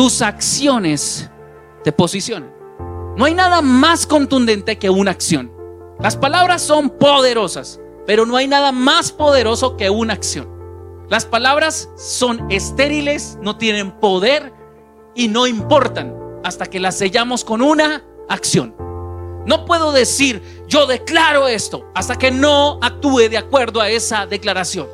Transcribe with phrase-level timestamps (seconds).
[0.00, 1.28] tus acciones
[1.84, 2.50] te posicionan.
[3.18, 5.52] No hay nada más contundente que una acción.
[5.98, 10.48] Las palabras son poderosas, pero no hay nada más poderoso que una acción.
[11.10, 14.54] Las palabras son estériles, no tienen poder
[15.14, 18.74] y no importan hasta que las sellamos con una acción.
[19.44, 24.88] No puedo decir, yo declaro esto, hasta que no actúe de acuerdo a esa declaración.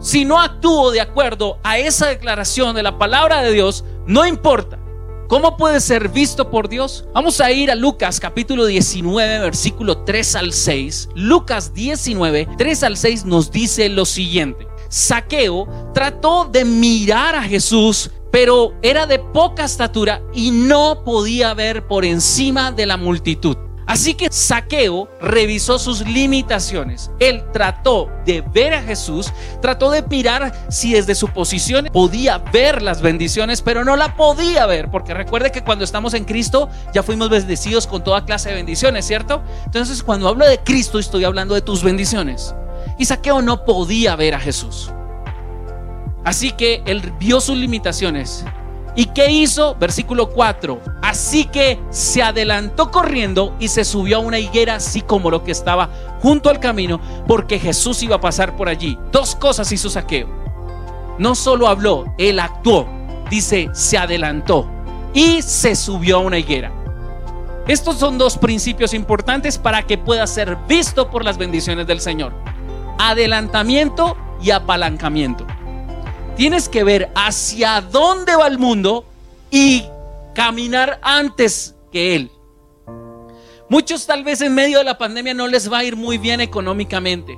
[0.00, 4.78] Si no actúo de acuerdo a esa declaración de la palabra de Dios, no importa.
[5.28, 7.04] ¿Cómo puede ser visto por Dios?
[7.12, 11.10] Vamos a ir a Lucas capítulo 19, versículo 3 al 6.
[11.14, 14.66] Lucas 19, 3 al 6 nos dice lo siguiente.
[14.88, 21.86] Saqueo trató de mirar a Jesús, pero era de poca estatura y no podía ver
[21.86, 23.67] por encima de la multitud.
[23.88, 27.10] Así que Saqueo revisó sus limitaciones.
[27.20, 32.82] Él trató de ver a Jesús, trató de mirar si desde su posición podía ver
[32.82, 37.02] las bendiciones, pero no la podía ver, porque recuerde que cuando estamos en Cristo ya
[37.02, 39.42] fuimos bendecidos con toda clase de bendiciones, ¿cierto?
[39.64, 42.54] Entonces cuando hablo de Cristo estoy hablando de tus bendiciones.
[42.98, 44.92] Y Saqueo no podía ver a Jesús.
[46.24, 48.44] Así que él vio sus limitaciones
[48.98, 49.76] ¿Y qué hizo?
[49.76, 50.80] Versículo 4.
[51.02, 55.52] Así que se adelantó corriendo y se subió a una higuera así como lo que
[55.52, 55.88] estaba
[56.20, 58.98] junto al camino porque Jesús iba a pasar por allí.
[59.12, 60.28] Dos cosas hizo Saqueo.
[61.16, 62.88] No solo habló, él actuó.
[63.30, 64.68] Dice, se adelantó
[65.14, 66.72] y se subió a una higuera.
[67.68, 72.32] Estos son dos principios importantes para que pueda ser visto por las bendiciones del Señor.
[72.98, 75.46] Adelantamiento y apalancamiento.
[76.38, 79.04] Tienes que ver hacia dónde va el mundo
[79.50, 79.82] y
[80.36, 82.30] caminar antes que él.
[83.68, 86.40] Muchos tal vez en medio de la pandemia no les va a ir muy bien
[86.40, 87.36] económicamente,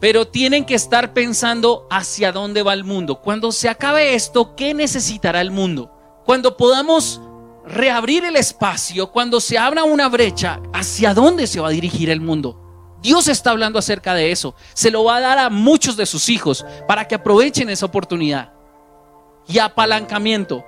[0.00, 3.20] pero tienen que estar pensando hacia dónde va el mundo.
[3.20, 5.92] Cuando se acabe esto, ¿qué necesitará el mundo?
[6.24, 7.20] Cuando podamos
[7.64, 12.20] reabrir el espacio, cuando se abra una brecha, ¿hacia dónde se va a dirigir el
[12.20, 12.59] mundo?
[13.02, 14.54] Dios está hablando acerca de eso.
[14.74, 18.52] Se lo va a dar a muchos de sus hijos para que aprovechen esa oportunidad.
[19.46, 20.64] Y apalancamiento.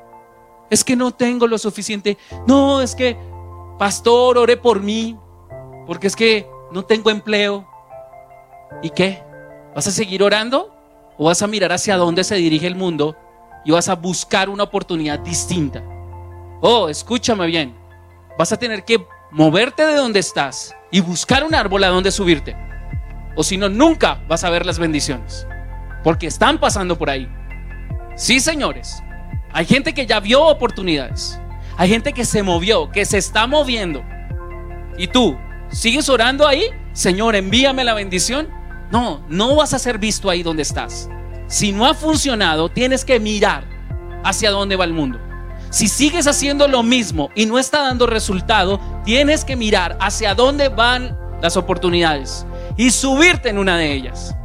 [0.70, 2.16] Es que no tengo lo suficiente.
[2.47, 3.16] No, es que,
[3.78, 5.16] pastor, ore por mí.
[5.87, 7.69] Porque es que no tengo empleo.
[8.82, 9.22] ¿Y qué?
[9.75, 10.75] ¿Vas a seguir orando?
[11.19, 13.16] ¿O vas a mirar hacia dónde se dirige el mundo
[13.64, 15.82] y vas a buscar una oportunidad distinta?
[16.60, 17.76] Oh, escúchame bien.
[18.38, 22.54] Vas a tener que moverte de donde estás y buscar un árbol a donde subirte.
[23.34, 25.47] O si no, nunca vas a ver las bendiciones.
[26.04, 27.28] Porque están pasando por ahí.
[28.15, 29.03] Sí, señores.
[29.53, 31.41] Hay gente que ya vio oportunidades.
[31.78, 34.04] Hay gente que se movió, que se está moviendo.
[34.98, 35.38] ¿Y tú
[35.70, 36.66] sigues orando ahí?
[36.93, 38.49] Señor, envíame la bendición.
[38.91, 41.09] No, no vas a ser visto ahí donde estás.
[41.47, 43.64] Si no ha funcionado, tienes que mirar
[44.25, 45.19] hacia dónde va el mundo.
[45.72, 50.68] Si sigues haciendo lo mismo y no está dando resultado, tienes que mirar hacia dónde
[50.68, 52.44] van las oportunidades
[52.76, 54.36] y subirte en una de ellas.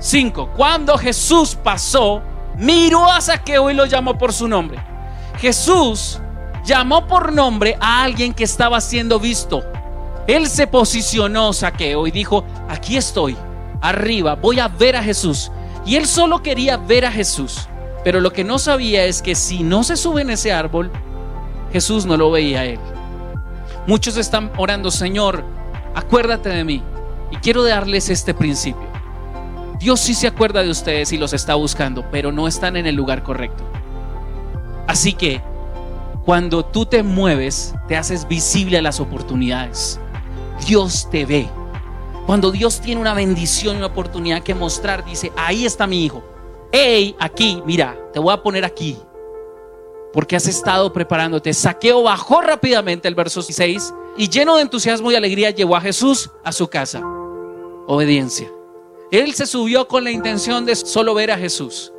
[0.00, 0.50] 5.
[0.54, 2.20] Cuando Jesús pasó,
[2.58, 4.78] miró a Saqueo y lo llamó por su nombre.
[5.38, 6.20] Jesús
[6.62, 9.64] llamó por nombre a alguien que estaba siendo visto.
[10.26, 13.34] Él se posicionó, Saqueo, y dijo, aquí estoy,
[13.80, 15.50] arriba, voy a ver a Jesús.
[15.86, 17.66] Y él solo quería ver a Jesús.
[18.06, 20.92] Pero lo que no sabía es que si no se sube en ese árbol,
[21.72, 22.78] Jesús no lo veía a él.
[23.88, 25.42] Muchos están orando, Señor,
[25.92, 26.84] acuérdate de mí.
[27.32, 28.86] Y quiero darles este principio.
[29.80, 32.94] Dios sí se acuerda de ustedes y los está buscando, pero no están en el
[32.94, 33.64] lugar correcto.
[34.86, 35.40] Así que
[36.24, 39.98] cuando tú te mueves, te haces visible a las oportunidades.
[40.64, 41.48] Dios te ve.
[42.24, 46.22] Cuando Dios tiene una bendición, una oportunidad que mostrar, dice, ahí está mi hijo
[46.72, 48.96] hey, aquí, mira, te voy a poner aquí.
[50.12, 51.52] Porque has estado preparándote.
[51.52, 56.30] Saqueo bajó rápidamente el verso 6 y lleno de entusiasmo y alegría llevó a Jesús
[56.42, 57.02] a su casa.
[57.86, 58.50] Obediencia.
[59.10, 61.92] Él se subió con la intención de solo ver a Jesús.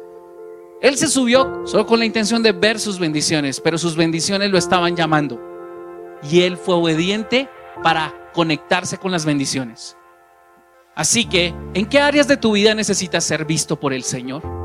[0.82, 4.58] Él se subió solo con la intención de ver sus bendiciones, pero sus bendiciones lo
[4.58, 5.40] estaban llamando.
[6.30, 7.50] Y él fue obediente
[7.84, 9.96] para conectarse con las bendiciones.
[10.96, 14.57] Así que, ¿en qué áreas de tu vida necesitas ser visto por el Señor?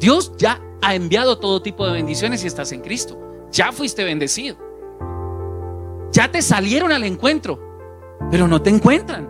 [0.00, 3.18] Dios ya ha enviado todo tipo de bendiciones y estás en Cristo.
[3.52, 4.56] Ya fuiste bendecido.
[6.12, 7.58] Ya te salieron al encuentro,
[8.30, 9.28] pero no te encuentran.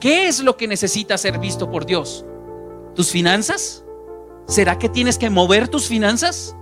[0.00, 2.24] ¿Qué es lo que necesitas ser visto por Dios?
[2.94, 3.84] ¿Tus finanzas?
[4.46, 6.56] ¿Será que tienes que mover tus finanzas?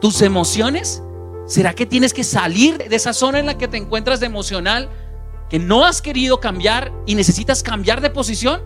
[0.00, 1.02] ¿Tus emociones?
[1.46, 4.88] ¿Será que tienes que salir de esa zona en la que te encuentras de emocional
[5.50, 8.62] que no has querido cambiar y necesitas cambiar de posición?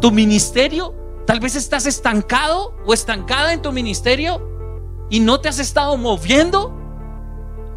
[0.00, 0.94] ¿Tu ministerio?
[1.32, 6.76] Tal vez estás estancado o estancada en tu ministerio y no te has estado moviendo?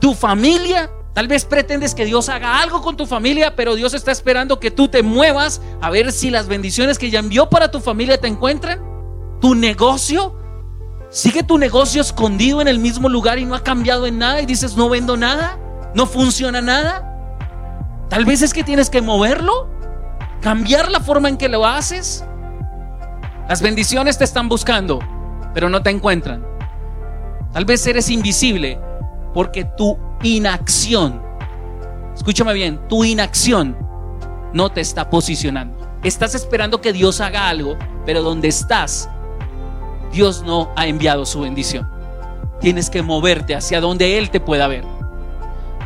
[0.01, 0.91] ¿Tu familia?
[1.13, 4.71] Tal vez pretendes que Dios haga algo con tu familia, pero Dios está esperando que
[4.71, 8.27] tú te muevas a ver si las bendiciones que ya envió para tu familia te
[8.27, 8.83] encuentran.
[9.39, 10.35] ¿Tu negocio?
[11.09, 14.45] ¿Sigue tu negocio escondido en el mismo lugar y no ha cambiado en nada y
[14.45, 15.57] dices no vendo nada?
[15.93, 17.39] ¿No funciona nada?
[18.09, 19.69] Tal vez es que tienes que moverlo,
[20.41, 22.25] cambiar la forma en que lo haces.
[23.47, 24.99] Las bendiciones te están buscando,
[25.53, 26.43] pero no te encuentran.
[27.53, 28.79] Tal vez eres invisible
[29.35, 31.21] porque tu inacción,
[32.15, 33.77] escúchame bien, tu inacción
[34.51, 35.77] no te está posicionando.
[36.03, 39.09] Estás esperando que Dios haga algo, pero donde estás,
[40.11, 41.87] Dios no ha enviado su bendición.
[42.59, 44.83] Tienes que moverte hacia donde Él te pueda ver.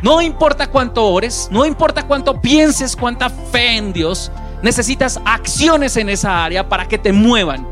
[0.02, 6.08] No importa cuánto ores, no importa cuánto pienses, cuánta fe en Dios, necesitas acciones en
[6.08, 7.66] esa área para que te muevan.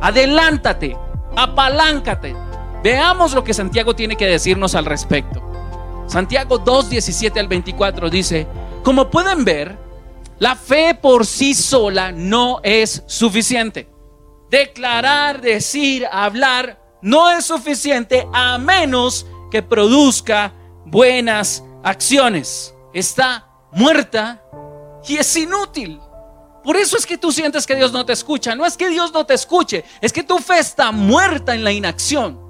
[0.00, 0.96] Adelántate,
[1.36, 2.34] apaláncate.
[2.82, 5.42] Veamos lo que Santiago tiene que decirnos al respecto.
[6.06, 8.46] Santiago 2, 17 al 24 dice,
[8.84, 9.76] como pueden ver,
[10.38, 13.88] la fe por sí sola no es suficiente.
[14.50, 20.52] Declarar, decir, hablar no es suficiente a menos que produzca
[20.84, 22.74] buenas acciones.
[22.92, 24.42] Está muerta
[25.08, 26.00] y es inútil.
[26.66, 28.56] Por eso es que tú sientes que Dios no te escucha.
[28.56, 31.70] No es que Dios no te escuche, es que tu fe está muerta en la
[31.70, 32.40] inacción.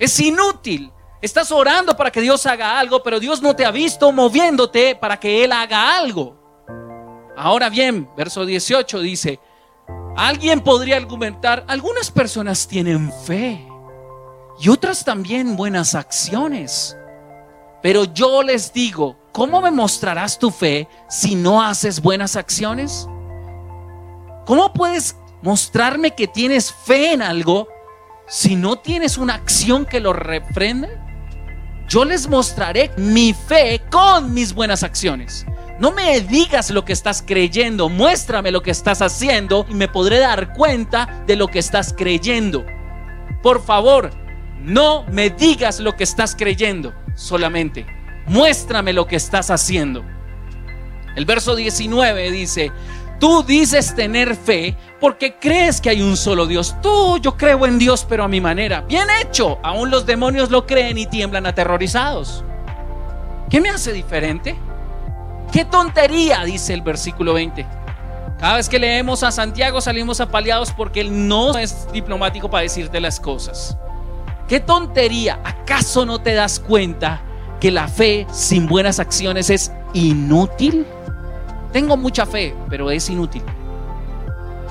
[0.00, 0.90] Es inútil.
[1.20, 5.20] Estás orando para que Dios haga algo, pero Dios no te ha visto moviéndote para
[5.20, 6.36] que Él haga algo.
[7.36, 9.38] Ahora bien, verso 18 dice,
[10.16, 13.64] alguien podría argumentar, algunas personas tienen fe
[14.58, 16.96] y otras también buenas acciones.
[17.80, 23.08] Pero yo les digo, ¿cómo me mostrarás tu fe si no haces buenas acciones?
[24.46, 27.68] ¿Cómo puedes mostrarme que tienes fe en algo
[28.28, 30.88] si no tienes una acción que lo reprenda?
[31.92, 35.44] yo les mostraré mi fe con mis buenas acciones.
[35.78, 40.18] No me digas lo que estás creyendo, muéstrame lo que estás haciendo y me podré
[40.18, 42.64] dar cuenta de lo que estás creyendo.
[43.42, 44.10] Por favor,
[44.60, 50.04] no me digas lo que estás creyendo, solamente muéstrame lo que estás haciendo.
[51.14, 52.72] El verso 19 dice,
[53.22, 56.74] Tú dices tener fe porque crees que hay un solo Dios.
[56.82, 58.80] Tú, yo creo en Dios, pero a mi manera.
[58.80, 59.60] Bien hecho.
[59.62, 62.44] Aún los demonios lo creen y tiemblan aterrorizados.
[63.48, 64.56] ¿Qué me hace diferente?
[65.52, 66.42] ¿Qué tontería?
[66.42, 67.64] Dice el versículo 20.
[68.40, 72.98] Cada vez que leemos a Santiago salimos apaleados porque él no es diplomático para decirte
[73.00, 73.78] las cosas.
[74.48, 75.38] ¿Qué tontería?
[75.44, 77.22] ¿Acaso no te das cuenta
[77.62, 80.84] que la fe sin buenas acciones es inútil?
[81.72, 83.40] Tengo mucha fe, pero es inútil.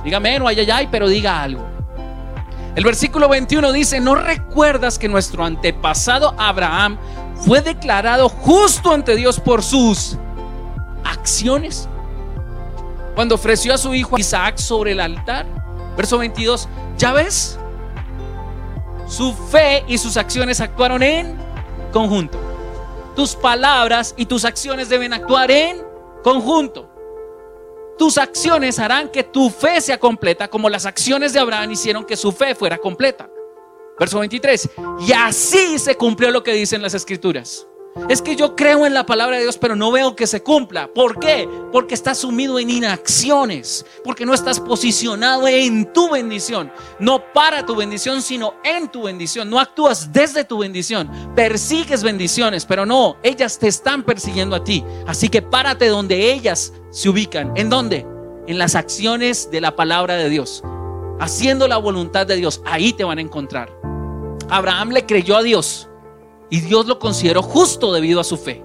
[0.03, 1.65] Dígame, no, ay, ay, pero diga algo.
[2.75, 6.97] El versículo 21 dice, ¿no recuerdas que nuestro antepasado Abraham
[7.35, 10.17] fue declarado justo ante Dios por sus
[11.05, 11.87] acciones?
[13.15, 15.45] Cuando ofreció a su hijo Isaac sobre el altar.
[15.95, 16.67] Verso 22,
[16.97, 17.57] ¿ya ves?
[19.07, 21.37] Su fe y sus acciones actuaron en
[21.93, 22.50] conjunto.
[23.15, 25.81] Tus palabras y tus acciones deben actuar en
[26.23, 26.91] conjunto
[28.01, 32.17] tus acciones harán que tu fe sea completa, como las acciones de Abraham hicieron que
[32.17, 33.29] su fe fuera completa.
[33.99, 34.69] Verso 23.
[35.07, 37.67] Y así se cumplió lo que dicen las escrituras.
[38.07, 40.87] Es que yo creo en la palabra de Dios, pero no veo que se cumpla.
[40.93, 41.47] ¿Por qué?
[41.73, 47.75] Porque estás sumido en inacciones, porque no estás posicionado en tu bendición, no para tu
[47.75, 49.49] bendición, sino en tu bendición.
[49.49, 54.85] No actúas desde tu bendición, persigues bendiciones, pero no, ellas te están persiguiendo a ti.
[55.05, 57.51] Así que párate donde ellas se ubican.
[57.57, 58.07] ¿En dónde?
[58.47, 60.63] En las acciones de la palabra de Dios,
[61.19, 62.61] haciendo la voluntad de Dios.
[62.65, 63.69] Ahí te van a encontrar.
[64.49, 65.89] Abraham le creyó a Dios
[66.51, 68.63] y Dios lo consideró justo debido a su fe.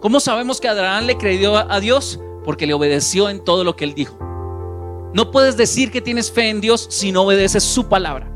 [0.00, 2.18] ¿Cómo sabemos que Abraham le creyó a Dios?
[2.44, 4.18] Porque le obedeció en todo lo que él dijo.
[5.14, 8.32] No puedes decir que tienes fe en Dios si no obedeces su palabra.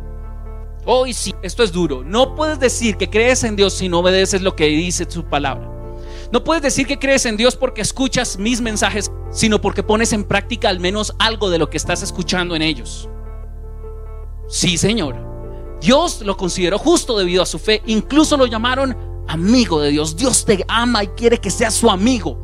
[0.84, 2.04] Hoy sí, esto es duro.
[2.04, 5.70] No puedes decir que crees en Dios si no obedeces lo que dice su palabra.
[6.30, 10.24] No puedes decir que crees en Dios porque escuchas mis mensajes, sino porque pones en
[10.24, 13.08] práctica al menos algo de lo que estás escuchando en ellos.
[14.48, 15.31] Sí, Señor.
[15.82, 17.82] Dios lo consideró justo debido a su fe.
[17.86, 18.96] Incluso lo llamaron
[19.26, 20.16] amigo de Dios.
[20.16, 22.38] Dios te ama y quiere que seas su amigo.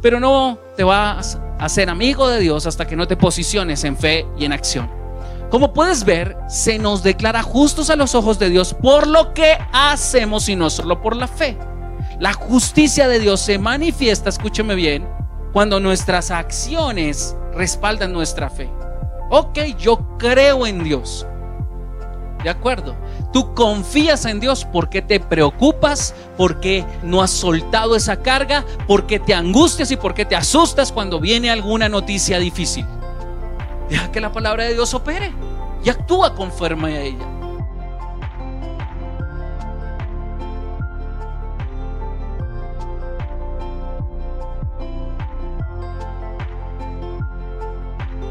[0.00, 3.96] Pero no te vas a ser amigo de Dios hasta que no te posiciones en
[3.96, 4.88] fe y en acción.
[5.50, 9.58] Como puedes ver, se nos declara justos a los ojos de Dios por lo que
[9.72, 11.58] hacemos y no solo por la fe.
[12.20, 15.08] La justicia de Dios se manifiesta, escúcheme bien,
[15.52, 18.70] cuando nuestras acciones respaldan nuestra fe.
[19.30, 21.26] Ok, yo creo en Dios
[22.42, 22.94] De acuerdo.
[23.32, 29.34] Tú confías en Dios porque te preocupas, porque no has soltado esa carga, porque te
[29.34, 32.86] angustias y porque te asustas cuando viene alguna noticia difícil.
[33.90, 35.32] Deja que la palabra de Dios opere
[35.84, 37.37] y actúa conforme a ella.